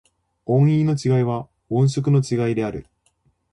[0.47, 2.87] 音韻の違いは、音色の違いである。